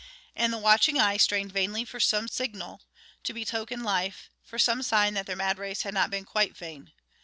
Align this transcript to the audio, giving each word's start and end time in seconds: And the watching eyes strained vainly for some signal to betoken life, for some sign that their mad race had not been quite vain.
And 0.35 0.51
the 0.51 0.57
watching 0.57 0.97
eyes 0.99 1.21
strained 1.21 1.51
vainly 1.51 1.85
for 1.85 1.99
some 1.99 2.27
signal 2.27 2.81
to 3.23 3.35
betoken 3.35 3.83
life, 3.83 4.31
for 4.41 4.57
some 4.57 4.81
sign 4.81 5.13
that 5.13 5.27
their 5.27 5.35
mad 5.35 5.59
race 5.59 5.83
had 5.83 5.93
not 5.93 6.09
been 6.09 6.25
quite 6.25 6.57
vain. 6.57 6.91